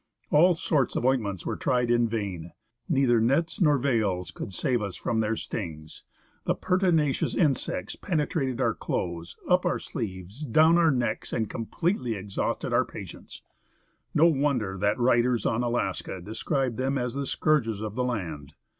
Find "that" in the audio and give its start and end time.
14.79-14.97